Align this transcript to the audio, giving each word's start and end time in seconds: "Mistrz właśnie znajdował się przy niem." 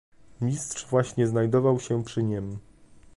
"Mistrz 0.41 0.85
właśnie 0.85 1.27
znajdował 1.27 1.79
się 1.79 2.03
przy 2.03 2.23
niem." 2.23 2.57